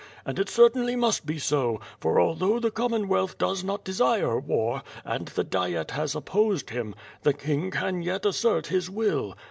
[0.25, 5.27] And it certainly must be so, for although the Commonwealth does not desire war, and
[5.27, 9.37] the Diet has opposed him, the King can yet assert his will.